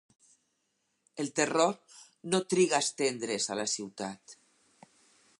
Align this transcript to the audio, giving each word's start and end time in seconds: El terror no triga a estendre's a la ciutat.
El 1.23 1.27
terror 1.39 1.75
no 2.31 2.39
triga 2.53 2.77
a 2.77 2.79
estendre's 2.85 3.45
a 3.53 3.59
la 3.59 3.67
ciutat. 3.75 4.35